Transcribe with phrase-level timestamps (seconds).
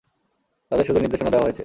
[0.71, 1.59] তাদের শুধু নির্দেশনা দেওয়া হয়েছে।